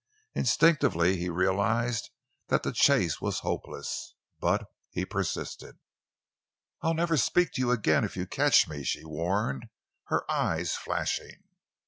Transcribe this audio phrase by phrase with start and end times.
[0.33, 2.09] Instinctively he realized
[2.47, 5.77] that the chase was hopeless, but he persisted.
[6.81, 9.67] "I'll never speak to you again if you catch me!" she warned,
[10.05, 11.43] her eyes flashing.